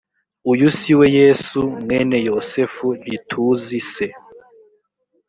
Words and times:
uyu 0.51 0.67
si 0.77 0.91
we 0.99 1.05
yesu 1.19 1.59
mwene 1.85 2.17
yosefu 2.27 2.85
ntituzi 3.01 3.79
se 3.91 4.07